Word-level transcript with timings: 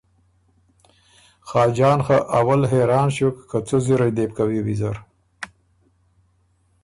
خاجان 1.49 1.99
خه 2.05 2.17
اول 2.39 2.61
حېران 2.71 3.07
ݭیوک 3.15 3.35
که 3.49 3.57
څۀ 3.67 3.77
زِرئ 3.85 4.11
دې 4.17 4.25
بو 4.29 4.33
کوی 4.37 4.59
ویزر، 4.65 4.95